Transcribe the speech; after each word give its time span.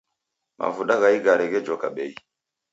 Mavuda 0.59 0.95
gha 1.01 1.09
igare 1.17 1.45
ghejoka 1.51 1.87
bei 1.95 2.13